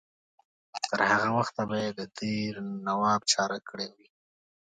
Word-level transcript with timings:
تر 0.89 0.99
هغه 1.11 1.29
وخته 1.37 1.61
به 1.69 1.75
یې 1.83 1.91
د 1.99 2.01
دیر 2.19 2.53
نواب 2.87 3.21
چاره 3.33 3.57
کړې 3.69 3.87
وي. 3.95 4.09